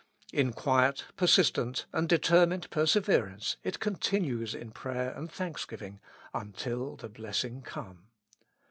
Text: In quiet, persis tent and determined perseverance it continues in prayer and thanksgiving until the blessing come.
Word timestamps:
In 0.33 0.51
quiet, 0.53 1.05
persis 1.15 1.51
tent 1.51 1.85
and 1.93 2.09
determined 2.09 2.67
perseverance 2.71 3.57
it 3.63 3.79
continues 3.79 4.55
in 4.55 4.71
prayer 4.71 5.11
and 5.11 5.31
thanksgiving 5.31 5.99
until 6.33 6.95
the 6.95 7.07
blessing 7.07 7.61
come. 7.61 8.07